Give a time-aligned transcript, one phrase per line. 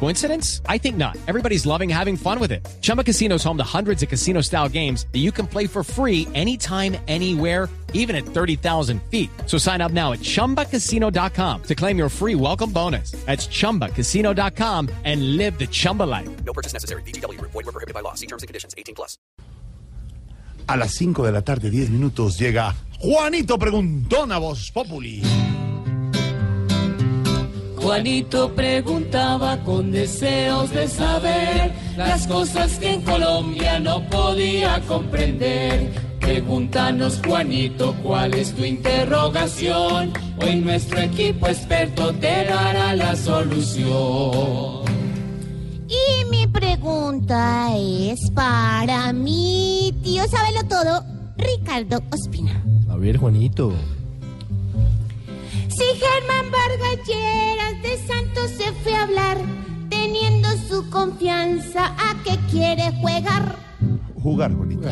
[0.00, 0.60] Coincidence?
[0.68, 1.16] I think not.
[1.26, 2.60] Everybody's loving having fun with it.
[2.82, 5.82] Chumba Casino is home to hundreds of casino style games that you can play for
[5.82, 9.30] free anytime, anywhere, even at 30,000 feet.
[9.46, 13.12] So sign up now at chumbacasino.com to claim your free welcome bonus.
[13.24, 16.28] That's chumbacasino.com and live the Chumba life.
[16.44, 17.02] No purchase necessary.
[17.02, 17.40] BGW.
[17.40, 18.14] Void were prohibited by law.
[18.14, 18.74] See terms and conditions.
[18.76, 19.16] 18 plus.
[20.66, 25.22] A las 5 de la tarde, 10 minutos, llega Juanito Preguntón a Voz Populi.
[27.84, 35.92] Juanito preguntaba con deseos de saber las cosas que en Colombia no podía comprender.
[36.18, 40.14] Pregúntanos, Juanito, cuál es tu interrogación.
[40.40, 44.84] Hoy nuestro equipo experto te dará la solución.
[45.86, 51.04] Y mi pregunta es para mi tío Sábelo Todo,
[51.36, 52.64] Ricardo Ospina.
[52.88, 53.74] A ver, Juanito.
[55.76, 59.38] Si Germán Vargas Lleras de Santos se fue a hablar,
[59.88, 63.56] teniendo su confianza, ¿a qué quiere jugar?
[64.22, 64.88] Jugar, Juanito.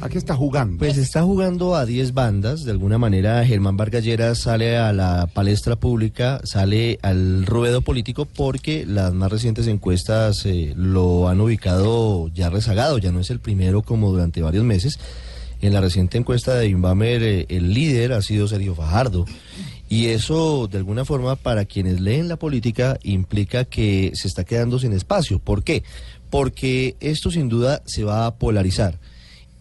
[0.00, 0.78] ¿A qué está jugando?
[0.78, 2.64] Pues está jugando a 10 bandas.
[2.64, 8.24] De alguna manera, Germán Vargas Lleras sale a la palestra pública, sale al ruedo político
[8.24, 12.98] porque las más recientes encuestas eh, lo han ubicado ya rezagado.
[12.98, 14.98] Ya no es el primero como durante varios meses.
[15.60, 19.26] En la reciente encuesta de Inbamer, eh, el líder ha sido Sergio Fajardo.
[19.90, 24.78] Y eso, de alguna forma, para quienes leen la política, implica que se está quedando
[24.78, 25.40] sin espacio.
[25.40, 25.82] ¿Por qué?
[26.30, 29.00] Porque esto sin duda se va a polarizar.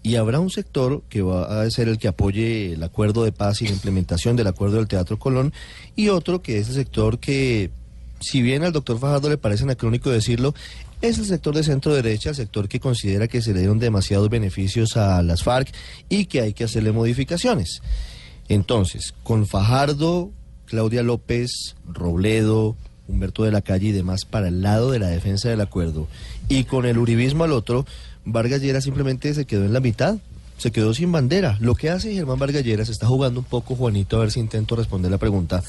[0.04, 3.64] Y habrá un sector que va a ser el que apoye el acuerdo de paz
[3.64, 5.52] y la implementación del acuerdo del Teatro Colón,
[5.96, 7.72] y otro que es el sector que,
[8.20, 10.54] si bien al doctor Fajardo le parece anacrónico decirlo,
[11.02, 14.30] es el sector de centro derecha, el sector que considera que se le dieron demasiados
[14.30, 15.74] beneficios a las FARC
[16.08, 17.82] y que hay que hacerle modificaciones.
[18.50, 20.32] Entonces, con Fajardo,
[20.66, 22.76] Claudia López, Robledo,
[23.08, 26.08] Humberto de la Calle y demás para el lado de la defensa del acuerdo,
[26.48, 27.86] y con el uribismo al otro,
[28.26, 30.18] Vargas Lleras simplemente se quedó en la mitad,
[30.58, 31.58] se quedó sin bandera.
[31.62, 34.76] Lo que hace Germán Vargas Lleras está jugando un poco, Juanito, a ver si intento
[34.76, 35.64] responder la pregunta,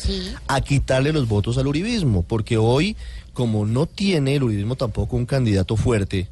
[0.48, 2.96] a quitarle los votos al uribismo, porque hoy,
[3.32, 6.28] como no tiene el uribismo tampoco un candidato fuerte,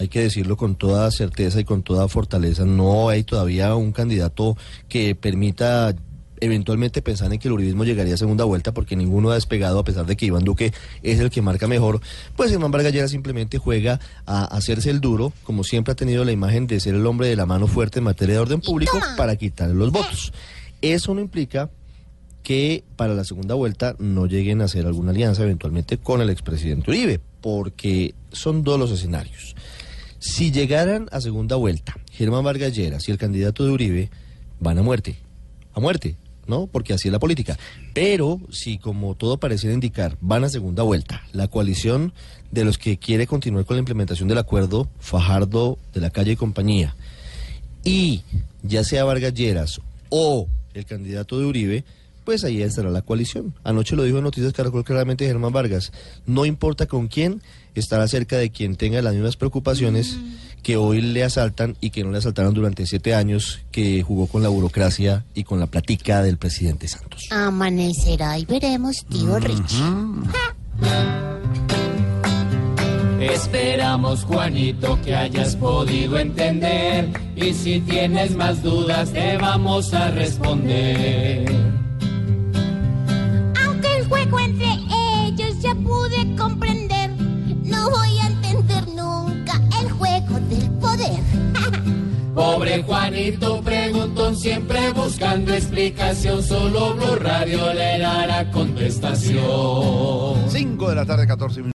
[0.00, 4.56] hay que decirlo con toda certeza y con toda fortaleza, no hay todavía un candidato
[4.88, 5.94] que permita
[6.40, 9.84] eventualmente pensar en que el uribismo llegaría a segunda vuelta porque ninguno ha despegado a
[9.84, 10.72] pesar de que Iván Duque
[11.02, 12.00] es el que marca mejor,
[12.34, 16.32] pues Germán Vargas Lleras simplemente juega a hacerse el duro, como siempre ha tenido la
[16.32, 19.36] imagen de ser el hombre de la mano fuerte en materia de orden público para
[19.36, 20.32] quitarle los votos.
[20.80, 21.68] Eso no implica
[22.42, 26.90] que para la segunda vuelta no lleguen a hacer alguna alianza eventualmente con el expresidente
[26.90, 29.54] Uribe, porque son dos los escenarios.
[30.20, 34.10] Si llegaran a segunda vuelta Germán Vargas Lleras y el candidato de Uribe,
[34.58, 35.16] van a muerte,
[35.72, 36.16] a muerte,
[36.46, 36.66] ¿no?
[36.66, 37.58] Porque así es la política.
[37.94, 42.12] Pero si, como todo pareciera indicar, van a segunda vuelta, la coalición
[42.50, 46.36] de los que quiere continuar con la implementación del acuerdo, Fajardo de la calle y
[46.36, 46.94] compañía,
[47.82, 48.20] y
[48.62, 49.80] ya sea Vargas Lleras
[50.10, 51.84] o el candidato de Uribe,
[52.30, 53.54] pues ahí estará la coalición.
[53.64, 55.90] Anoche lo dijo en Noticias Caracol claramente Germán Vargas.
[56.26, 57.42] No importa con quién,
[57.74, 60.16] estará cerca de quien tenga las mismas preocupaciones
[60.62, 64.44] que hoy le asaltan y que no le asaltaron durante siete años, que jugó con
[64.44, 67.26] la burocracia y con la platica del presidente Santos.
[67.32, 69.82] Amanecerá y veremos, tío Richie.
[73.20, 77.08] Esperamos, Juanito, que hayas podido entender.
[77.34, 81.89] Y si tienes más dudas, te vamos a responder.
[84.30, 84.78] Juego entre
[85.26, 87.10] ellos ya pude comprender,
[87.64, 91.20] no voy a entender nunca el juego del poder.
[92.34, 96.42] Pobre Juanito preguntón, siempre buscando explicación.
[96.42, 100.48] Solo Blue Radio le dará contestación.
[100.48, 101.68] 5 de la tarde, 14 minutos.